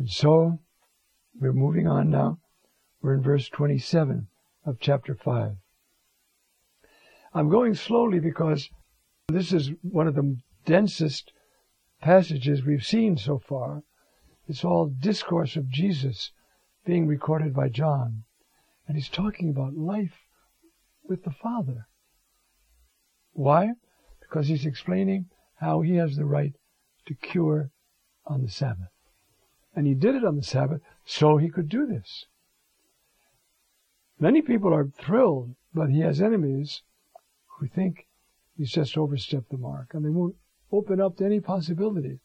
And 0.00 0.08
so, 0.08 0.60
we're 1.38 1.52
moving 1.52 1.86
on 1.86 2.08
now. 2.08 2.38
We're 3.02 3.12
in 3.12 3.22
verse 3.22 3.50
27 3.50 4.28
of 4.64 4.80
chapter 4.80 5.14
5. 5.14 5.56
I'm 7.34 7.50
going 7.50 7.74
slowly 7.74 8.18
because 8.18 8.70
this 9.28 9.52
is 9.52 9.72
one 9.82 10.08
of 10.08 10.14
the 10.14 10.38
densest 10.64 11.34
passages 12.00 12.64
we've 12.64 12.82
seen 12.82 13.18
so 13.18 13.38
far. 13.38 13.82
It's 14.48 14.64
all 14.64 14.86
discourse 14.86 15.54
of 15.54 15.68
Jesus 15.68 16.32
being 16.86 17.06
recorded 17.06 17.52
by 17.52 17.68
John. 17.68 18.24
And 18.88 18.96
he's 18.96 19.10
talking 19.10 19.50
about 19.50 19.76
life 19.76 20.16
with 21.04 21.24
the 21.24 21.30
Father. 21.30 21.88
Why? 23.32 23.72
Because 24.22 24.48
he's 24.48 24.64
explaining 24.64 25.26
how 25.56 25.82
he 25.82 25.96
has 25.96 26.16
the 26.16 26.24
right 26.24 26.54
to 27.04 27.14
cure 27.14 27.70
on 28.24 28.40
the 28.40 28.50
Sabbath. 28.50 28.88
And 29.80 29.86
he 29.86 29.94
did 29.94 30.14
it 30.14 30.26
on 30.26 30.36
the 30.36 30.42
Sabbath 30.42 30.82
so 31.06 31.38
he 31.38 31.48
could 31.48 31.70
do 31.70 31.86
this. 31.86 32.26
Many 34.18 34.42
people 34.42 34.74
are 34.74 34.92
thrilled, 34.98 35.54
but 35.72 35.88
he 35.88 36.00
has 36.00 36.20
enemies 36.20 36.82
who 37.46 37.66
think 37.66 38.06
he's 38.58 38.72
just 38.72 38.98
overstepped 38.98 39.48
the 39.48 39.56
mark 39.56 39.94
and 39.94 40.04
they 40.04 40.10
won't 40.10 40.36
open 40.70 41.00
up 41.00 41.16
to 41.16 41.24
any 41.24 41.40
possibility. 41.40 42.20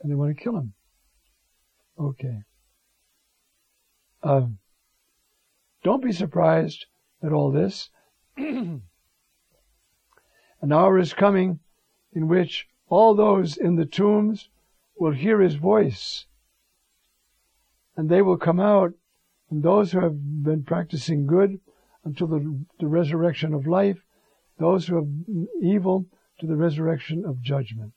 And 0.00 0.10
they 0.10 0.14
want 0.14 0.34
to 0.34 0.42
kill 0.42 0.56
him. 0.56 0.72
Okay. 1.98 2.38
Um, 4.22 4.56
don't 5.84 6.02
be 6.02 6.12
surprised 6.12 6.86
at 7.22 7.34
all 7.34 7.50
this. 7.52 7.90
An 8.38 8.82
hour 10.62 10.98
is 10.98 11.12
coming 11.12 11.60
in 12.14 12.28
which 12.28 12.66
all 12.88 13.14
those 13.14 13.58
in 13.58 13.76
the 13.76 13.84
tombs 13.84 14.48
will 14.98 15.12
hear 15.12 15.42
his 15.42 15.56
voice 15.56 16.24
and 18.00 18.08
they 18.08 18.22
will 18.22 18.38
come 18.38 18.58
out 18.58 18.94
and 19.50 19.62
those 19.62 19.92
who 19.92 20.00
have 20.00 20.14
been 20.42 20.64
practicing 20.64 21.26
good 21.26 21.60
until 22.02 22.28
the, 22.28 22.64
the 22.78 22.86
resurrection 22.86 23.52
of 23.52 23.66
life, 23.66 23.98
those 24.58 24.86
who 24.86 24.96
have 24.96 25.46
evil 25.62 26.06
to 26.38 26.46
the 26.46 26.56
resurrection 26.56 27.26
of 27.26 27.42
judgment. 27.42 27.92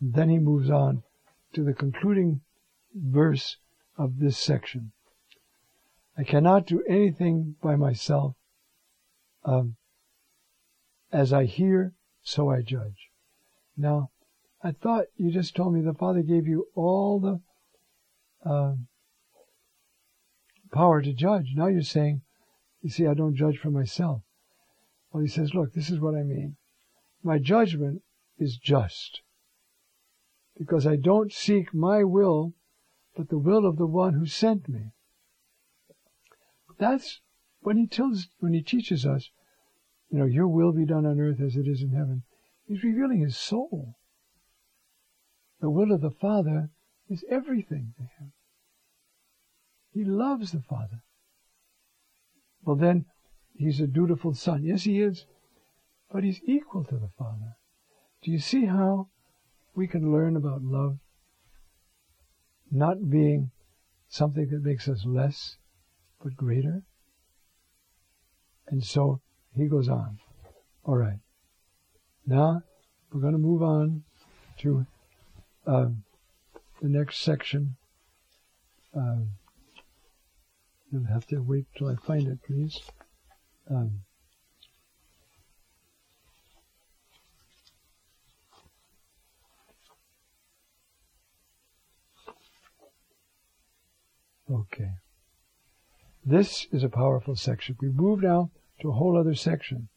And 0.00 0.14
then 0.14 0.30
he 0.30 0.38
moves 0.38 0.70
on 0.70 1.02
to 1.52 1.62
the 1.62 1.74
concluding 1.74 2.40
verse 2.94 3.58
of 3.98 4.18
this 4.18 4.38
section. 4.38 4.92
I 6.16 6.24
cannot 6.24 6.66
do 6.66 6.82
anything 6.88 7.56
by 7.62 7.76
myself. 7.76 8.34
Um, 9.44 9.76
as 11.12 11.34
I 11.34 11.44
hear, 11.44 11.92
so 12.22 12.48
I 12.48 12.62
judge. 12.62 13.10
Now, 13.76 14.08
I 14.66 14.72
thought 14.72 15.04
you 15.16 15.30
just 15.30 15.54
told 15.54 15.74
me 15.74 15.80
the 15.80 15.94
Father 15.94 16.22
gave 16.22 16.48
you 16.48 16.66
all 16.74 17.20
the 17.20 18.50
uh, 18.50 18.74
power 20.72 21.00
to 21.00 21.12
judge. 21.12 21.52
Now 21.54 21.68
you're 21.68 21.82
saying, 21.82 22.22
you 22.82 22.90
see, 22.90 23.06
I 23.06 23.14
don't 23.14 23.36
judge 23.36 23.58
for 23.58 23.70
myself. 23.70 24.22
Well, 25.12 25.22
he 25.22 25.28
says, 25.28 25.54
look, 25.54 25.72
this 25.72 25.88
is 25.88 26.00
what 26.00 26.16
I 26.16 26.24
mean. 26.24 26.56
My 27.22 27.38
judgment 27.38 28.02
is 28.40 28.56
just 28.56 29.20
because 30.58 30.84
I 30.84 30.96
don't 30.96 31.32
seek 31.32 31.72
my 31.72 32.02
will, 32.02 32.52
but 33.16 33.28
the 33.28 33.38
will 33.38 33.66
of 33.66 33.76
the 33.76 33.86
one 33.86 34.14
who 34.14 34.26
sent 34.26 34.68
me. 34.68 34.90
That's 36.76 37.20
when 37.60 37.76
he 37.76 37.86
tells, 37.86 38.30
when 38.40 38.52
he 38.52 38.62
teaches 38.62 39.06
us, 39.06 39.30
you 40.10 40.18
know, 40.18 40.24
your 40.24 40.48
will 40.48 40.72
be 40.72 40.86
done 40.86 41.06
on 41.06 41.20
earth 41.20 41.40
as 41.40 41.54
it 41.54 41.68
is 41.68 41.82
in 41.82 41.90
heaven. 41.90 42.24
He's 42.66 42.82
revealing 42.82 43.20
his 43.20 43.36
soul. 43.36 43.94
The 45.60 45.70
will 45.70 45.92
of 45.92 46.00
the 46.00 46.10
Father 46.10 46.70
is 47.08 47.24
everything 47.30 47.94
to 47.96 48.02
him. 48.02 48.32
He 49.92 50.04
loves 50.04 50.52
the 50.52 50.60
Father. 50.60 51.02
Well, 52.64 52.76
then, 52.76 53.06
he's 53.54 53.80
a 53.80 53.86
dutiful 53.86 54.34
son. 54.34 54.64
Yes, 54.64 54.82
he 54.82 55.00
is. 55.00 55.24
But 56.10 56.24
he's 56.24 56.40
equal 56.44 56.84
to 56.84 56.96
the 56.96 57.10
Father. 57.18 57.56
Do 58.22 58.30
you 58.30 58.38
see 58.38 58.66
how 58.66 59.08
we 59.74 59.86
can 59.86 60.12
learn 60.12 60.36
about 60.36 60.62
love 60.62 60.98
not 62.70 63.08
being 63.08 63.50
something 64.08 64.48
that 64.50 64.62
makes 64.62 64.88
us 64.88 65.04
less, 65.06 65.56
but 66.22 66.36
greater? 66.36 66.82
And 68.68 68.84
so 68.84 69.20
he 69.54 69.66
goes 69.66 69.88
on. 69.88 70.18
All 70.84 70.96
right. 70.96 71.20
Now 72.26 72.62
we're 73.12 73.20
going 73.20 73.32
to 73.32 73.38
move 73.38 73.62
on 73.62 74.02
to 74.58 74.86
uh, 75.66 75.88
the 76.80 76.88
next 76.88 77.18
section. 77.18 77.76
Uh, 78.96 79.16
you'll 80.90 81.04
have 81.04 81.26
to 81.26 81.38
wait 81.40 81.66
till 81.76 81.88
I 81.88 81.96
find 81.96 82.28
it, 82.28 82.38
please. 82.46 82.80
Um, 83.70 84.00
okay. 94.50 94.92
This 96.24 96.66
is 96.72 96.82
a 96.82 96.88
powerful 96.88 97.36
section. 97.36 97.76
We 97.80 97.88
move 97.88 98.22
now 98.22 98.50
to 98.80 98.90
a 98.90 98.92
whole 98.92 99.18
other 99.18 99.34
section, 99.34 99.88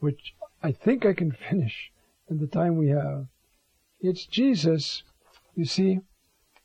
which 0.00 0.34
I 0.62 0.72
think 0.72 1.06
I 1.06 1.12
can 1.12 1.32
finish 1.50 1.92
in 2.28 2.38
the 2.38 2.46
time 2.46 2.76
we 2.76 2.88
have. 2.88 3.26
It's 4.04 4.26
Jesus, 4.26 5.04
you 5.54 5.64
see, 5.64 6.00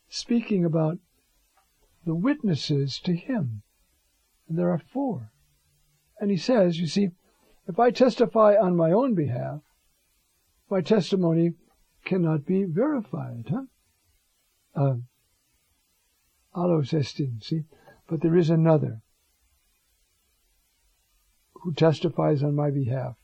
speaking 0.10 0.66
about 0.66 0.98
the 2.04 2.16
witnesses 2.16 3.00
to 3.04 3.16
him. 3.16 3.62
And 4.50 4.58
there 4.58 4.72
are 4.72 4.82
four. 4.92 5.30
And 6.20 6.32
he 6.32 6.38
says, 6.38 6.80
you 6.80 6.88
see, 6.88 7.12
if 7.68 7.80
I 7.80 7.92
testify 7.92 8.56
on 8.56 8.76
my 8.76 8.92
own 8.92 9.14
behalf, 9.14 9.62
my 10.68 10.82
testimony 10.82 11.54
cannot 12.06 12.44
be 12.44 12.64
verified. 12.64 13.46
Huh? 13.52 13.66
Uh, 14.76 14.96
allos 16.56 16.92
estin, 16.92 17.44
see? 17.44 17.66
But 18.10 18.22
there 18.22 18.36
is 18.36 18.50
another 18.50 19.02
who 21.54 21.72
testifies 21.74 22.42
on 22.42 22.56
my 22.56 22.72
behalf. 22.72 23.16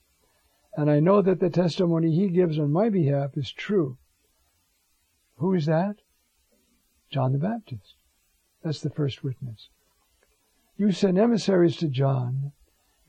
And 0.76 0.92
I 0.92 1.00
know 1.00 1.24
that 1.24 1.40
the 1.40 1.50
testimony 1.50 2.14
he 2.14 2.30
gives 2.30 2.60
on 2.60 2.72
my 2.72 2.90
behalf 2.90 3.32
is 3.36 3.52
true. 3.52 3.98
Who 5.44 5.56
is 5.56 5.66
that? 5.66 5.98
John 7.12 7.34
the 7.34 7.38
Baptist. 7.38 7.96
That's 8.64 8.80
the 8.80 8.90
first 8.90 9.26
witness. 9.26 9.68
You 10.78 10.94
sent 10.94 11.18
emissaries 11.18 11.76
to 11.78 11.90
John, 11.90 12.54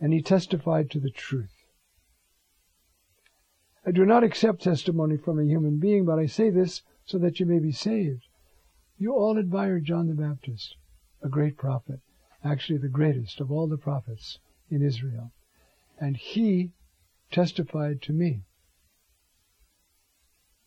and 0.01 0.13
he 0.13 0.21
testified 0.21 0.91
to 0.91 0.99
the 0.99 1.13
truth. 1.13 1.55
I 3.87 3.93
do 3.93 4.05
not 4.05 4.25
accept 4.25 4.65
testimony 4.65 5.17
from 5.17 5.39
a 5.39 5.45
human 5.45 5.79
being, 5.79 6.07
but 6.07 6.19
I 6.19 6.27
say 6.27 6.51
this 6.51 6.83
so 7.05 7.19
that 7.19 7.39
you 7.39 7.47
may 7.47 7.61
be 7.61 7.71
saved. 7.71 8.27
You 8.99 9.15
all 9.15 9.39
admire 9.39 9.79
John 9.79 10.09
the 10.09 10.15
Baptist, 10.15 10.75
a 11.23 11.29
great 11.29 11.57
prophet, 11.57 12.01
actually 12.43 12.79
the 12.79 12.89
greatest 12.89 13.39
of 13.39 13.53
all 13.53 13.69
the 13.69 13.79
prophets 13.79 14.41
in 14.69 14.83
Israel. 14.83 15.31
And 16.01 16.17
he 16.17 16.73
testified 17.31 18.03
to 18.03 18.13
me. 18.13 18.43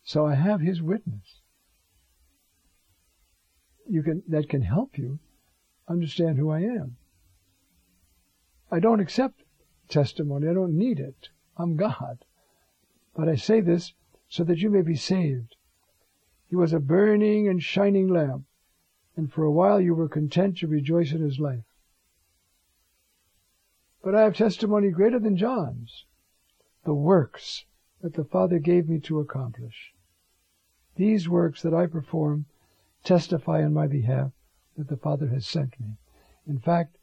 So 0.02 0.24
I 0.24 0.34
have 0.34 0.62
his 0.62 0.80
witness. 0.80 1.42
You 3.88 4.02
can, 4.02 4.22
that 4.28 4.48
can 4.48 4.62
help 4.62 4.98
you 4.98 5.18
understand 5.88 6.38
who 6.38 6.50
I 6.50 6.60
am. 6.60 6.96
I 8.70 8.80
don't 8.80 9.00
accept 9.00 9.42
testimony. 9.88 10.48
I 10.48 10.54
don't 10.54 10.76
need 10.76 11.00
it. 11.00 11.30
I'm 11.56 11.76
God. 11.76 12.18
But 13.16 13.28
I 13.28 13.34
say 13.34 13.60
this 13.60 13.94
so 14.28 14.44
that 14.44 14.58
you 14.58 14.70
may 14.70 14.82
be 14.82 14.94
saved. 14.94 15.56
He 16.50 16.56
was 16.56 16.72
a 16.72 16.80
burning 16.80 17.48
and 17.48 17.62
shining 17.62 18.08
lamp, 18.08 18.44
and 19.16 19.32
for 19.32 19.44
a 19.44 19.50
while 19.50 19.80
you 19.80 19.94
were 19.94 20.08
content 20.08 20.58
to 20.58 20.66
rejoice 20.66 21.12
in 21.12 21.22
his 21.22 21.38
life. 21.38 21.64
But 24.02 24.14
I 24.14 24.22
have 24.22 24.36
testimony 24.36 24.90
greater 24.90 25.18
than 25.18 25.36
John's, 25.36 26.04
the 26.84 26.94
works 26.94 27.64
that 28.00 28.14
the 28.14 28.24
Father 28.24 28.58
gave 28.58 28.88
me 28.88 29.00
to 29.00 29.18
accomplish. 29.18 29.92
These 30.96 31.28
works 31.28 31.62
that 31.62 31.74
I 31.74 31.86
perform 31.86 32.46
testify 33.04 33.64
on 33.64 33.72
my 33.72 33.86
behalf 33.86 34.30
that 34.76 34.88
the 34.88 34.96
Father 34.96 35.28
has 35.28 35.46
sent 35.46 35.78
me. 35.80 35.96
In 36.46 36.58
fact, 36.58 36.96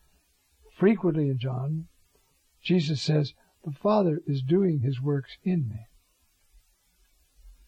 frequently 0.78 1.30
in 1.30 1.38
John, 1.38 1.88
Jesus 2.62 3.02
says, 3.02 3.34
the 3.64 3.72
Father 3.72 4.22
is 4.28 4.42
doing 4.42 4.80
his 4.80 5.02
works 5.02 5.38
in 5.44 5.68
me. 5.68 5.88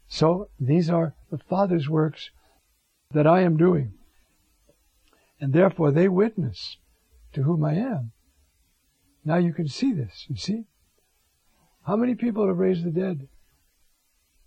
So 0.08 0.50
these 0.60 0.90
are 0.90 1.16
the 1.30 1.38
Father's 1.38 1.90
works 1.90 2.30
that 3.12 3.28
I 3.28 3.42
am 3.42 3.58
doing. 3.58 3.94
And 5.40 5.54
therefore 5.54 5.92
they 5.92 6.08
witness 6.08 6.78
to 7.34 7.44
whom 7.44 7.64
I 7.64 7.74
am. 7.74 8.12
Now 9.26 9.38
you 9.38 9.54
can 9.54 9.68
see 9.68 9.92
this, 9.92 10.26
you 10.30 10.38
see? 10.38 10.66
How 11.86 11.96
many 11.96 12.16
people 12.16 12.48
have 12.48 12.58
raised 12.58 12.86
the 12.86 12.92
dead? 12.92 13.28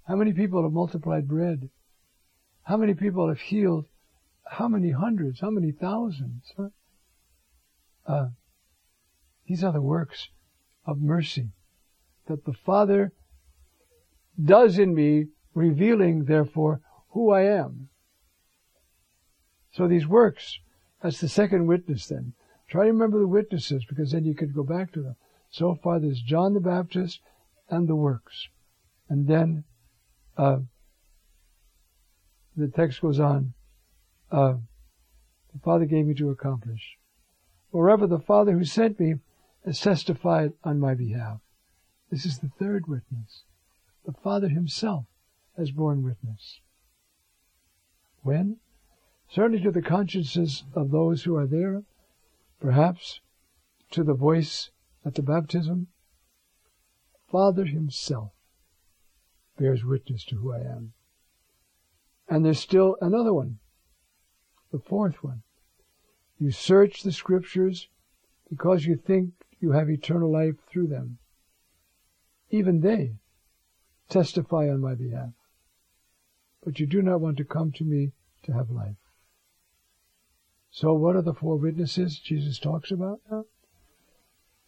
How 0.06 0.16
many 0.16 0.32
people 0.32 0.62
have 0.62 0.72
multiplied 0.72 1.28
bread? 1.28 1.70
How 2.64 2.76
many 2.76 2.94
people 2.94 3.28
have 3.28 3.40
healed? 3.40 3.86
How 4.44 4.68
many 4.68 4.90
hundreds? 4.90 5.40
How 5.40 5.50
many 5.50 5.72
thousands? 5.72 6.52
Huh? 6.56 6.68
Uh, 8.06 8.28
these 9.46 9.64
are 9.64 9.72
the 9.72 9.80
works 9.80 10.28
of 10.86 11.00
mercy 11.00 11.50
that 12.26 12.44
the 12.44 12.52
Father 12.52 13.12
does 14.42 14.78
in 14.78 14.94
me, 14.94 15.26
revealing, 15.54 16.24
therefore, 16.24 16.80
who 17.10 17.30
I 17.30 17.42
am. 17.42 17.88
So 19.72 19.86
these 19.86 20.06
works, 20.06 20.58
that's 21.02 21.20
the 21.20 21.28
second 21.28 21.66
witness 21.66 22.06
then. 22.06 22.32
Try 22.68 22.84
to 22.84 22.92
remember 22.92 23.18
the 23.18 23.26
witnesses 23.26 23.84
because 23.88 24.12
then 24.12 24.24
you 24.24 24.34
could 24.34 24.54
go 24.54 24.62
back 24.62 24.92
to 24.92 25.02
them. 25.02 25.16
So 25.50 25.74
far 25.74 25.98
there's 25.98 26.22
John 26.22 26.54
the 26.54 26.60
Baptist 26.60 27.20
and 27.68 27.88
the 27.88 27.96
works. 27.96 28.48
And 29.08 29.26
then 29.26 29.64
uh, 30.36 30.58
the 32.60 32.68
text 32.68 33.00
goes 33.00 33.18
on. 33.18 33.54
Uh, 34.30 34.54
the 35.52 35.58
Father 35.64 35.86
gave 35.86 36.06
me 36.06 36.14
to 36.14 36.30
accomplish. 36.30 36.96
Moreover, 37.72 38.06
the 38.06 38.18
Father 38.18 38.52
who 38.52 38.64
sent 38.64 39.00
me 39.00 39.16
has 39.64 39.80
testified 39.80 40.52
on 40.64 40.78
my 40.78 40.94
behalf. 40.94 41.40
This 42.10 42.24
is 42.24 42.38
the 42.38 42.50
third 42.58 42.86
witness. 42.86 43.44
The 44.04 44.12
Father 44.12 44.48
himself 44.48 45.06
has 45.56 45.70
borne 45.70 46.02
witness. 46.02 46.60
When? 48.22 48.56
Certainly 49.28 49.62
to 49.62 49.70
the 49.70 49.82
consciences 49.82 50.64
of 50.74 50.90
those 50.90 51.22
who 51.22 51.36
are 51.36 51.46
there, 51.46 51.82
perhaps 52.60 53.20
to 53.92 54.02
the 54.02 54.14
voice 54.14 54.70
at 55.04 55.14
the 55.14 55.22
baptism. 55.22 55.88
Father 57.30 57.64
himself 57.64 58.32
bears 59.56 59.84
witness 59.84 60.24
to 60.24 60.36
who 60.36 60.52
I 60.52 60.60
am. 60.60 60.92
And 62.30 62.44
there's 62.44 62.60
still 62.60 62.96
another 63.00 63.34
one, 63.34 63.58
the 64.70 64.78
fourth 64.78 65.24
one. 65.24 65.42
You 66.38 66.52
search 66.52 67.02
the 67.02 67.10
scriptures 67.12 67.88
because 68.48 68.86
you 68.86 68.96
think 68.96 69.32
you 69.58 69.72
have 69.72 69.90
eternal 69.90 70.30
life 70.30 70.54
through 70.68 70.86
them. 70.86 71.18
Even 72.50 72.80
they 72.80 73.16
testify 74.08 74.70
on 74.70 74.80
my 74.80 74.94
behalf. 74.94 75.30
But 76.64 76.78
you 76.78 76.86
do 76.86 77.02
not 77.02 77.20
want 77.20 77.36
to 77.38 77.44
come 77.44 77.72
to 77.72 77.84
me 77.84 78.12
to 78.44 78.52
have 78.52 78.70
life. 78.70 78.96
So 80.70 80.94
what 80.94 81.16
are 81.16 81.22
the 81.22 81.34
four 81.34 81.56
witnesses 81.56 82.20
Jesus 82.20 82.60
talks 82.60 82.92
about 82.92 83.20
now? 83.30 83.44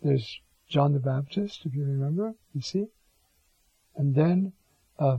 There's 0.02 0.40
John 0.68 0.94
the 0.94 0.98
Baptist, 0.98 1.64
if 1.64 1.74
you 1.74 1.84
remember, 1.84 2.34
you 2.52 2.60
see? 2.60 2.86
And 3.94 4.16
then 4.16 4.52
uh, 4.98 5.18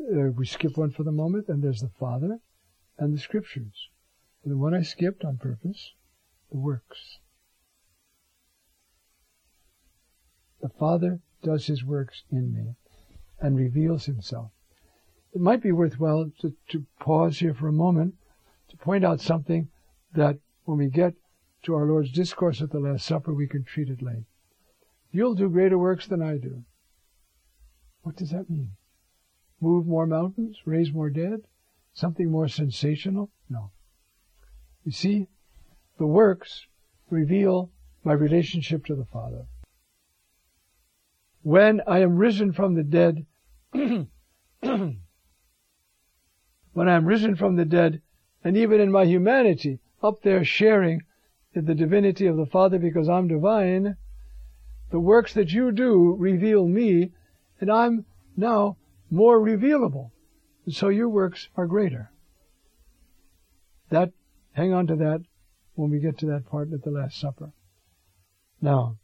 uh, 0.00 0.30
we 0.36 0.46
skip 0.46 0.76
one 0.76 0.90
for 0.90 1.04
the 1.04 1.12
moment, 1.12 1.48
and 1.48 1.62
there's 1.62 1.80
the 1.80 1.90
Father 1.98 2.40
and 2.98 3.14
the 3.14 3.18
Scriptures. 3.18 3.88
The 4.44 4.56
one 4.56 4.74
I 4.74 4.82
skipped 4.82 5.24
on 5.24 5.36
purpose, 5.36 5.92
the 6.50 6.58
works. 6.58 7.18
The 10.60 10.68
Father 10.68 11.20
does 11.42 11.66
His 11.66 11.84
works 11.84 12.22
in 12.30 12.54
me 12.54 12.74
and 13.38 13.56
reveals 13.56 14.06
Himself. 14.06 14.50
It 15.32 15.40
might 15.40 15.62
be 15.62 15.72
worthwhile 15.72 16.30
to, 16.40 16.54
to 16.70 16.86
pause 16.98 17.38
here 17.38 17.54
for 17.54 17.68
a 17.68 17.72
moment 17.72 18.14
to 18.68 18.76
point 18.76 19.04
out 19.04 19.20
something 19.20 19.68
that 20.14 20.38
when 20.64 20.78
we 20.78 20.88
get 20.88 21.14
to 21.62 21.74
our 21.74 21.86
Lord's 21.86 22.12
discourse 22.12 22.62
at 22.62 22.70
the 22.70 22.80
Last 22.80 23.06
Supper, 23.06 23.34
we 23.34 23.46
can 23.46 23.64
treat 23.64 23.88
it 23.88 24.02
late. 24.02 24.24
You'll 25.12 25.34
do 25.34 25.48
greater 25.48 25.78
works 25.78 26.06
than 26.06 26.22
I 26.22 26.38
do. 26.38 26.64
What 28.02 28.16
does 28.16 28.30
that 28.30 28.48
mean? 28.48 28.72
Move 29.60 29.86
more 29.86 30.06
mountains? 30.06 30.58
Raise 30.64 30.92
more 30.92 31.10
dead? 31.10 31.42
Something 31.92 32.30
more 32.30 32.48
sensational? 32.48 33.30
No. 33.48 33.70
You 34.84 34.92
see, 34.92 35.28
the 35.98 36.06
works 36.06 36.66
reveal 37.10 37.70
my 38.02 38.12
relationship 38.14 38.86
to 38.86 38.94
the 38.94 39.04
Father. 39.04 39.46
When 41.42 41.82
I 41.86 42.00
am 42.00 42.16
risen 42.16 42.52
from 42.52 42.74
the 42.74 42.82
dead, 42.82 43.26
when 43.72 44.08
I 46.88 46.94
am 46.94 47.04
risen 47.04 47.36
from 47.36 47.56
the 47.56 47.64
dead, 47.64 48.00
and 48.42 48.56
even 48.56 48.80
in 48.80 48.90
my 48.90 49.04
humanity, 49.04 49.80
up 50.02 50.22
there 50.22 50.44
sharing 50.44 51.02
in 51.54 51.66
the 51.66 51.74
divinity 51.74 52.26
of 52.26 52.36
the 52.36 52.46
Father 52.46 52.78
because 52.78 53.08
I'm 53.08 53.28
divine, 53.28 53.96
the 54.90 55.00
works 55.00 55.34
that 55.34 55.52
you 55.52 55.72
do 55.72 56.14
reveal 56.18 56.66
me, 56.66 57.12
and 57.60 57.70
I'm 57.70 58.06
now 58.36 58.76
more 59.10 59.40
revealable. 59.40 60.12
So 60.68 60.88
your 60.88 61.08
works 61.08 61.48
are 61.56 61.66
greater. 61.66 62.10
That, 63.90 64.12
hang 64.52 64.72
on 64.72 64.86
to 64.86 64.96
that 64.96 65.22
when 65.74 65.90
we 65.90 65.98
get 65.98 66.18
to 66.18 66.26
that 66.26 66.46
part 66.48 66.72
at 66.72 66.84
the 66.84 66.90
Last 66.90 67.18
Supper. 67.18 67.52
Now, 68.60 68.96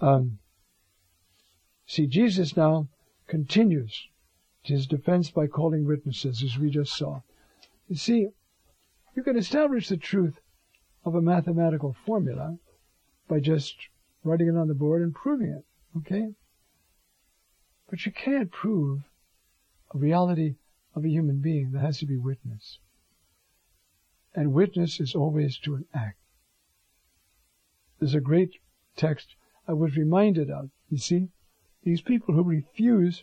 um, 0.00 0.38
see, 1.86 2.06
Jesus 2.06 2.56
now 2.56 2.88
continues 3.28 4.08
his 4.62 4.86
defense 4.86 5.30
by 5.30 5.46
calling 5.46 5.86
witnesses, 5.86 6.42
as 6.42 6.58
we 6.58 6.70
just 6.70 6.96
saw. 6.96 7.20
You 7.88 7.96
see, 7.96 8.28
you 9.14 9.22
can 9.22 9.36
establish 9.36 9.88
the 9.88 9.96
truth 9.96 10.40
of 11.04 11.14
a 11.14 11.22
mathematical 11.22 11.94
formula 12.04 12.56
by 13.28 13.40
just 13.40 13.76
writing 14.24 14.48
it 14.48 14.56
on 14.56 14.68
the 14.68 14.74
board 14.74 15.02
and 15.02 15.14
proving 15.14 15.50
it, 15.50 15.64
okay? 15.98 16.32
But 17.94 18.06
you 18.06 18.10
can't 18.10 18.50
prove 18.50 19.02
a 19.94 19.98
reality 19.98 20.56
of 20.96 21.04
a 21.04 21.08
human 21.08 21.38
being. 21.38 21.70
There 21.70 21.80
has 21.80 21.98
to 21.98 22.06
be 22.06 22.16
witness. 22.16 22.80
And 24.34 24.52
witness 24.52 24.98
is 24.98 25.14
always 25.14 25.58
to 25.58 25.76
an 25.76 25.84
act. 25.94 26.18
There's 28.00 28.16
a 28.16 28.20
great 28.20 28.58
text 28.96 29.36
I 29.68 29.74
was 29.74 29.96
reminded 29.96 30.50
of. 30.50 30.70
You 30.90 30.98
see, 30.98 31.28
these 31.84 32.00
people 32.00 32.34
who 32.34 32.42
refuse 32.42 33.22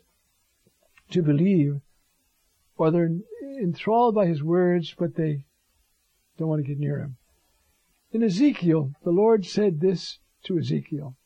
to 1.10 1.22
believe, 1.22 1.82
or 2.78 2.92
they're 2.92 3.18
enthralled 3.60 4.16
by 4.16 4.28
his 4.28 4.42
words, 4.42 4.96
but 4.98 5.16
they 5.16 5.44
don't 6.38 6.48
want 6.48 6.64
to 6.64 6.68
get 6.70 6.80
near 6.80 7.00
him. 7.00 7.18
In 8.14 8.24
Ezekiel, 8.24 8.94
the 9.04 9.12
Lord 9.12 9.46
said 9.46 9.82
this 9.82 10.20
to 10.44 10.58
Ezekiel. 10.58 11.18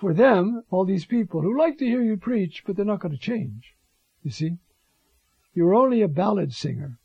For 0.00 0.14
them, 0.14 0.64
all 0.70 0.86
these 0.86 1.04
people 1.04 1.42
who 1.42 1.58
like 1.58 1.76
to 1.76 1.84
hear 1.84 2.00
you 2.00 2.16
preach, 2.16 2.64
but 2.66 2.74
they're 2.74 2.86
not 2.86 3.00
going 3.00 3.12
to 3.12 3.20
change. 3.20 3.74
You 4.22 4.30
see? 4.30 4.56
You're 5.52 5.74
only 5.74 6.00
a 6.00 6.08
ballad 6.08 6.54
singer 6.54 6.98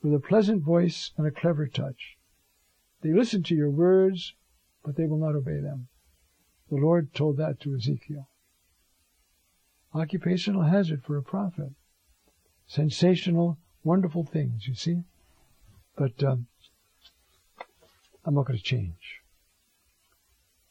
with 0.00 0.14
a 0.14 0.20
pleasant 0.20 0.62
voice 0.62 1.10
and 1.16 1.26
a 1.26 1.32
clever 1.32 1.66
touch. 1.66 2.16
They 3.02 3.12
listen 3.12 3.42
to 3.44 3.54
your 3.56 3.70
words, 3.70 4.34
but 4.84 4.94
they 4.94 5.06
will 5.06 5.18
not 5.18 5.34
obey 5.34 5.58
them. 5.58 5.88
The 6.70 6.76
Lord 6.76 7.12
told 7.12 7.36
that 7.38 7.58
to 7.62 7.74
Ezekiel. 7.74 8.28
Occupational 9.92 10.62
hazard 10.62 11.02
for 11.02 11.16
a 11.16 11.24
prophet. 11.24 11.72
Sensational, 12.68 13.58
wonderful 13.82 14.22
things, 14.22 14.68
you 14.68 14.76
see? 14.76 15.02
But 15.96 16.22
um, 16.22 16.46
I'm 18.24 18.34
not 18.34 18.46
going 18.46 18.58
to 18.58 18.64
change. 18.64 19.22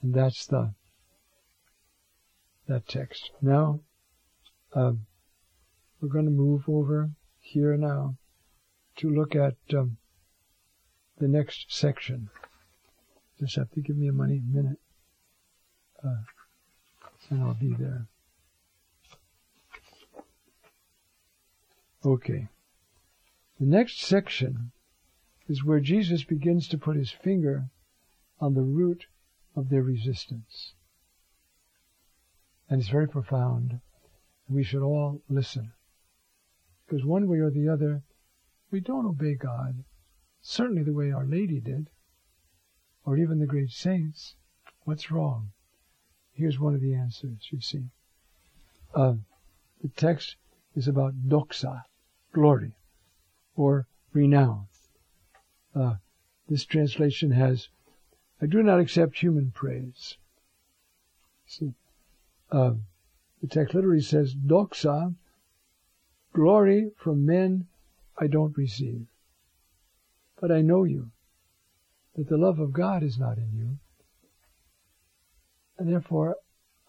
And 0.01 0.13
that's 0.13 0.45
the 0.45 0.73
that 2.67 2.87
text. 2.87 3.31
Now, 3.41 3.79
um, 4.73 5.05
we're 6.01 6.09
going 6.09 6.25
to 6.25 6.31
move 6.31 6.63
over 6.67 7.11
here 7.39 7.75
now 7.77 8.15
to 8.97 9.09
look 9.09 9.35
at 9.35 9.55
um, 9.73 9.97
the 11.17 11.27
next 11.27 11.71
section. 11.71 12.29
Just 13.39 13.55
have 13.55 13.71
to 13.71 13.81
give 13.81 13.97
me 13.97 14.07
a 14.07 14.13
money 14.13 14.41
minute, 14.45 14.79
uh, 16.03 16.23
and 17.29 17.43
I'll 17.43 17.53
be 17.53 17.73
there. 17.73 18.07
Okay. 22.05 22.47
The 23.59 23.65
next 23.65 24.01
section 24.01 24.71
is 25.47 25.63
where 25.63 25.79
Jesus 25.79 26.23
begins 26.23 26.67
to 26.67 26.77
put 26.77 26.95
his 26.95 27.09
finger 27.09 27.69
on 28.39 28.53
the 28.53 28.61
root 28.61 29.05
of 29.55 29.69
their 29.69 29.81
resistance. 29.81 30.74
And 32.69 32.81
it's 32.81 32.89
very 32.89 33.07
profound. 33.07 33.79
We 34.49 34.63
should 34.63 34.81
all 34.81 35.21
listen. 35.29 35.71
Because 36.85 37.05
one 37.05 37.27
way 37.27 37.39
or 37.39 37.49
the 37.49 37.69
other, 37.69 38.03
we 38.71 38.79
don't 38.79 39.05
obey 39.05 39.35
God, 39.35 39.83
certainly 40.41 40.83
the 40.83 40.93
way 40.93 41.11
Our 41.11 41.25
Lady 41.25 41.59
did, 41.59 41.89
or 43.05 43.17
even 43.17 43.39
the 43.39 43.45
great 43.45 43.71
saints. 43.71 44.35
What's 44.83 45.11
wrong? 45.11 45.51
Here's 46.33 46.59
one 46.59 46.75
of 46.75 46.81
the 46.81 46.93
answers, 46.93 47.47
you 47.51 47.61
see. 47.61 47.85
Uh, 48.93 49.15
the 49.81 49.89
text 49.89 50.35
is 50.75 50.87
about 50.87 51.27
doxa, 51.27 51.83
glory, 52.33 52.73
or 53.55 53.87
renown. 54.13 54.67
Uh, 55.75 55.95
this 56.47 56.65
translation 56.65 57.31
has, 57.31 57.69
I 58.41 58.45
do 58.45 58.61
not 58.61 58.79
accept 58.79 59.19
human 59.19 59.51
praise. 59.51 60.17
See, 61.45 61.73
uh, 62.55 62.73
the 63.41 63.47
text 63.47 63.75
literally 63.75 64.01
says, 64.01 64.33
doxa 64.33 65.13
Glory 66.33 66.91
from 66.95 67.25
men 67.25 67.67
I 68.17 68.27
don't 68.27 68.57
receive. 68.57 69.07
But 70.39 70.51
I 70.51 70.61
know 70.61 70.85
you, 70.85 71.11
that 72.15 72.29
the 72.29 72.37
love 72.37 72.59
of 72.59 72.71
God 72.71 73.03
is 73.03 73.19
not 73.19 73.37
in 73.37 73.51
you. 73.53 73.77
And 75.77 75.91
therefore, 75.91 76.37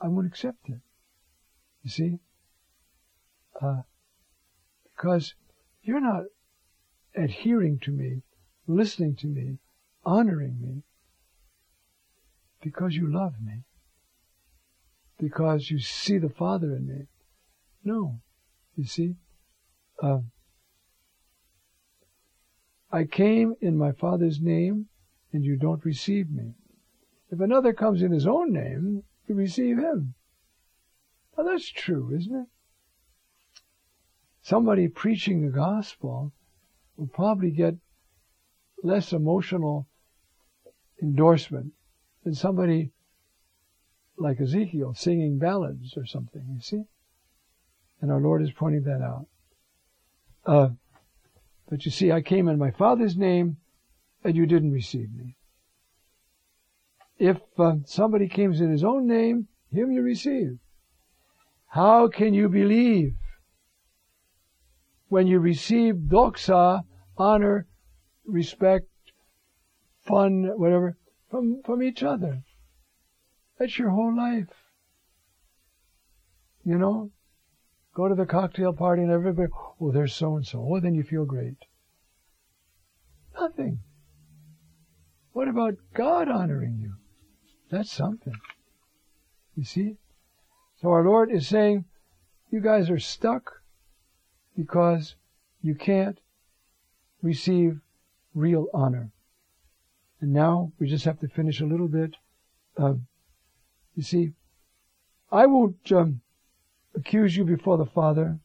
I 0.00 0.08
won't 0.08 0.26
accept 0.26 0.68
it. 0.68 0.80
You 1.82 1.90
see? 1.90 2.18
Uh, 3.60 3.82
because 4.84 5.34
you're 5.82 6.00
not 6.00 6.24
adhering 7.14 7.80
to 7.80 7.90
me, 7.90 8.22
listening 8.68 9.16
to 9.16 9.26
me, 9.26 9.58
honoring 10.04 10.60
me, 10.60 10.82
because 12.60 12.94
you 12.94 13.12
love 13.12 13.34
me, 13.40 13.62
because 15.18 15.70
you 15.70 15.78
see 15.78 16.18
the 16.18 16.28
Father 16.28 16.74
in 16.74 16.86
me. 16.86 17.06
No, 17.84 18.20
you 18.76 18.84
see, 18.84 19.14
uh, 20.02 20.20
I 22.90 23.04
came 23.04 23.54
in 23.60 23.76
my 23.76 23.92
Father's 23.92 24.40
name, 24.40 24.86
and 25.32 25.44
you 25.44 25.56
don't 25.56 25.84
receive 25.84 26.30
me. 26.30 26.54
If 27.30 27.40
another 27.40 27.72
comes 27.72 28.02
in 28.02 28.12
his 28.12 28.26
own 28.26 28.52
name, 28.52 29.02
you 29.26 29.34
receive 29.34 29.78
him. 29.78 30.14
Now 31.36 31.44
that's 31.44 31.68
true, 31.68 32.14
isn't 32.14 32.34
it? 32.34 32.46
Somebody 34.42 34.88
preaching 34.88 35.42
the 35.42 35.52
gospel 35.52 36.32
will 36.96 37.08
probably 37.08 37.50
get 37.50 37.74
less 38.82 39.12
emotional 39.12 39.88
endorsement 41.02 41.72
than 42.24 42.34
somebody 42.34 42.92
like 44.18 44.40
Ezekiel 44.40 44.94
singing 44.94 45.38
ballads 45.38 45.96
or 45.96 46.06
something, 46.06 46.42
you 46.54 46.60
see? 46.60 46.84
And 48.00 48.10
our 48.10 48.20
Lord 48.20 48.42
is 48.42 48.50
pointing 48.50 48.82
that 48.84 49.02
out. 49.02 49.26
Uh, 50.44 50.68
but 51.68 51.84
you 51.84 51.90
see, 51.90 52.12
I 52.12 52.20
came 52.20 52.48
in 52.48 52.58
my 52.58 52.70
Father's 52.70 53.16
name, 53.16 53.56
and 54.22 54.36
you 54.36 54.46
didn't 54.46 54.72
receive 54.72 55.12
me. 55.12 55.36
If 57.18 57.38
uh, 57.58 57.76
somebody 57.84 58.28
comes 58.28 58.60
in 58.60 58.70
his 58.70 58.84
own 58.84 59.06
name, 59.06 59.48
him 59.72 59.90
you 59.90 60.02
receive. 60.02 60.58
How 61.68 62.08
can 62.08 62.34
you 62.34 62.48
believe 62.48 63.14
when 65.08 65.26
you 65.26 65.38
receive 65.38 65.94
doxa, 65.94 66.82
honor, 67.16 67.66
respect, 68.24 68.86
fun, 70.06 70.52
whatever, 70.56 70.96
from, 71.30 71.62
from 71.64 71.82
each 71.82 72.02
other? 72.02 72.42
That's 73.58 73.78
your 73.78 73.90
whole 73.90 74.14
life. 74.16 74.48
You 76.64 76.78
know? 76.78 77.10
Go 77.94 78.08
to 78.08 78.14
the 78.14 78.26
cocktail 78.26 78.74
party 78.74 79.02
and 79.02 79.10
everybody, 79.10 79.50
oh, 79.80 79.90
there's 79.90 80.14
so 80.14 80.36
and 80.36 80.46
so. 80.46 80.66
Oh, 80.68 80.80
then 80.80 80.94
you 80.94 81.02
feel 81.02 81.24
great. 81.24 81.56
Nothing. 83.40 83.80
What 85.32 85.48
about 85.48 85.74
God 85.94 86.28
honoring 86.28 86.78
you? 86.80 86.94
That's 87.70 87.90
something. 87.90 88.34
You 89.54 89.64
see? 89.64 89.96
So 90.80 90.90
our 90.90 91.04
Lord 91.04 91.30
is 91.30 91.48
saying, 91.48 91.86
you 92.50 92.60
guys 92.60 92.90
are 92.90 92.98
stuck 92.98 93.62
because 94.56 95.16
you 95.62 95.74
can't 95.74 96.18
receive 97.22 97.80
real 98.34 98.66
honor. 98.72 99.10
And 100.20 100.32
now 100.32 100.72
we 100.78 100.86
just 100.86 101.04
have 101.04 101.20
to 101.20 101.28
finish 101.28 101.60
a 101.60 101.66
little 101.66 101.88
bit. 101.88 102.14
Uh, 102.76 102.94
you 103.96 104.02
see, 104.02 104.32
I 105.32 105.46
won't 105.46 105.90
um, 105.90 106.20
accuse 106.94 107.36
you 107.36 107.44
before 107.44 107.78
the 107.78 107.86
Father. 107.86 108.38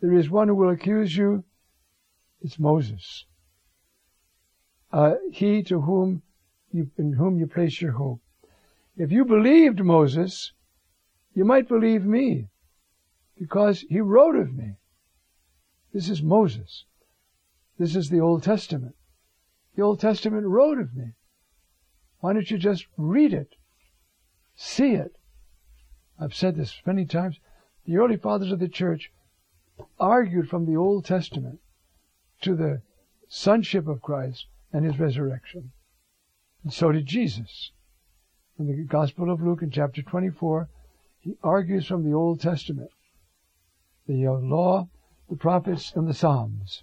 There 0.00 0.14
is 0.14 0.30
one 0.30 0.48
who 0.48 0.54
will 0.54 0.70
accuse 0.70 1.14
you. 1.14 1.44
It's 2.40 2.58
Moses. 2.58 3.26
Uh, 4.90 5.14
he 5.30 5.62
to 5.64 5.82
whom 5.82 6.22
you, 6.72 6.90
in 6.96 7.12
whom 7.12 7.38
you 7.38 7.46
place 7.46 7.80
your 7.80 7.92
hope. 7.92 8.20
If 8.96 9.12
you 9.12 9.24
believed 9.24 9.84
Moses, 9.84 10.52
you 11.34 11.44
might 11.44 11.68
believe 11.68 12.04
me, 12.04 12.48
because 13.38 13.84
he 13.88 14.00
wrote 14.00 14.36
of 14.36 14.54
me. 14.54 14.76
This 15.92 16.08
is 16.08 16.22
Moses. 16.22 16.86
This 17.78 17.94
is 17.94 18.08
the 18.08 18.20
Old 18.20 18.42
Testament. 18.42 18.94
The 19.76 19.82
Old 19.82 20.00
Testament 20.00 20.46
wrote 20.46 20.78
of 20.78 20.94
me. 20.94 21.12
Why 22.20 22.32
don't 22.32 22.50
you 22.50 22.58
just 22.58 22.86
read 22.96 23.32
it? 23.32 23.54
See 24.62 24.92
it. 24.92 25.16
I've 26.18 26.34
said 26.34 26.54
this 26.54 26.82
many 26.84 27.06
times. 27.06 27.40
The 27.86 27.96
early 27.96 28.18
fathers 28.18 28.52
of 28.52 28.58
the 28.58 28.68
church 28.68 29.10
argued 29.98 30.50
from 30.50 30.66
the 30.66 30.76
Old 30.76 31.06
Testament 31.06 31.60
to 32.42 32.54
the 32.54 32.82
sonship 33.26 33.88
of 33.88 34.02
Christ 34.02 34.48
and 34.70 34.84
his 34.84 35.00
resurrection. 35.00 35.72
And 36.62 36.74
so 36.74 36.92
did 36.92 37.06
Jesus. 37.06 37.72
In 38.58 38.66
the 38.66 38.84
Gospel 38.84 39.30
of 39.30 39.40
Luke 39.40 39.62
in 39.62 39.70
chapter 39.70 40.02
24, 40.02 40.68
he 41.20 41.38
argues 41.42 41.86
from 41.86 42.04
the 42.04 42.12
Old 42.12 42.38
Testament, 42.38 42.90
the 44.06 44.26
uh, 44.26 44.32
law, 44.32 44.90
the 45.30 45.36
prophets, 45.36 45.90
and 45.96 46.06
the 46.06 46.12
Psalms, 46.12 46.82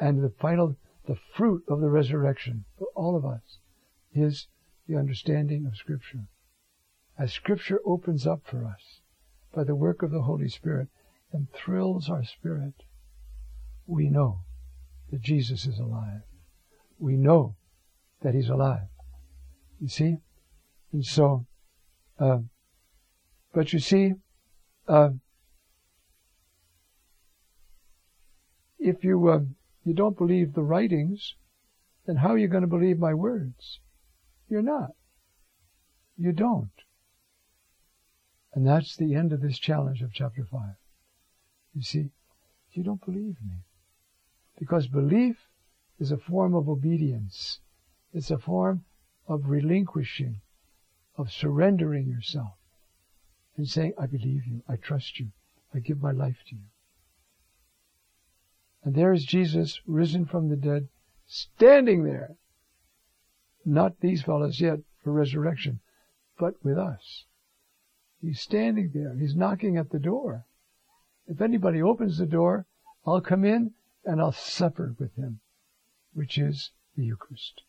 and 0.00 0.20
the 0.20 0.30
final, 0.30 0.74
the 1.06 1.14
fruit 1.14 1.62
of 1.68 1.80
the 1.80 1.90
resurrection 1.90 2.64
for 2.76 2.88
all 2.96 3.14
of 3.14 3.24
us 3.24 3.58
is 4.12 4.48
the 4.88 4.96
understanding 4.96 5.64
of 5.64 5.76
Scripture. 5.76 6.26
As 7.18 7.32
Scripture 7.32 7.80
opens 7.84 8.26
up 8.26 8.42
for 8.44 8.64
us 8.66 9.00
by 9.54 9.64
the 9.64 9.74
work 9.74 10.02
of 10.02 10.10
the 10.10 10.22
Holy 10.22 10.48
Spirit 10.48 10.88
and 11.32 11.50
thrills 11.52 12.10
our 12.10 12.24
spirit, 12.24 12.74
we 13.86 14.08
know 14.08 14.40
that 15.10 15.22
Jesus 15.22 15.66
is 15.66 15.78
alive. 15.78 16.22
We 16.98 17.16
know 17.16 17.56
that 18.22 18.34
He's 18.34 18.48
alive. 18.48 18.88
You 19.80 19.88
see? 19.88 20.16
And 20.92 21.04
so, 21.04 21.46
uh, 22.18 22.38
but 23.54 23.72
you 23.72 23.78
see, 23.78 24.12
uh, 24.86 25.10
if 28.78 29.04
you 29.04 29.28
uh, 29.28 29.40
you 29.84 29.94
don't 29.94 30.18
believe 30.18 30.52
the 30.52 30.62
writings, 30.62 31.34
then 32.06 32.16
how 32.16 32.30
are 32.30 32.38
you 32.38 32.48
going 32.48 32.62
to 32.62 32.68
believe 32.68 32.98
my 32.98 33.14
words? 33.14 33.80
You're 34.48 34.62
not. 34.62 34.90
You 36.16 36.32
don't. 36.32 36.70
And 38.56 38.66
that's 38.66 38.96
the 38.96 39.14
end 39.14 39.34
of 39.34 39.42
this 39.42 39.58
challenge 39.58 40.00
of 40.00 40.14
chapter 40.14 40.42
5. 40.42 40.60
You 41.74 41.82
see, 41.82 42.10
you 42.72 42.82
don't 42.82 43.04
believe 43.04 43.36
me. 43.44 43.66
Because 44.58 44.86
belief 44.86 45.36
is 45.98 46.10
a 46.10 46.16
form 46.16 46.54
of 46.54 46.66
obedience. 46.66 47.60
It's 48.14 48.30
a 48.30 48.38
form 48.38 48.86
of 49.28 49.50
relinquishing, 49.50 50.40
of 51.18 51.30
surrendering 51.30 52.08
yourself 52.08 52.54
and 53.58 53.68
saying, 53.68 53.92
I 53.98 54.06
believe 54.06 54.46
you, 54.46 54.62
I 54.66 54.76
trust 54.76 55.20
you, 55.20 55.32
I 55.74 55.80
give 55.80 56.00
my 56.00 56.12
life 56.12 56.42
to 56.48 56.54
you. 56.54 56.70
And 58.82 58.94
there 58.94 59.12
is 59.12 59.26
Jesus 59.26 59.82
risen 59.86 60.24
from 60.24 60.48
the 60.48 60.56
dead, 60.56 60.88
standing 61.26 62.04
there. 62.04 62.36
Not 63.66 64.00
these 64.00 64.22
fellows 64.22 64.62
yet 64.62 64.78
for 65.04 65.12
resurrection, 65.12 65.80
but 66.38 66.54
with 66.64 66.78
us. 66.78 67.25
He's 68.20 68.40
standing 68.40 68.90
there. 68.92 69.14
He's 69.14 69.36
knocking 69.36 69.76
at 69.76 69.90
the 69.90 69.98
door. 69.98 70.44
If 71.26 71.40
anybody 71.40 71.82
opens 71.82 72.18
the 72.18 72.26
door, 72.26 72.66
I'll 73.04 73.20
come 73.20 73.44
in 73.44 73.74
and 74.04 74.20
I'll 74.20 74.32
supper 74.32 74.94
with 74.98 75.14
him, 75.16 75.40
which 76.14 76.38
is 76.38 76.70
the 76.96 77.04
Eucharist. 77.04 77.62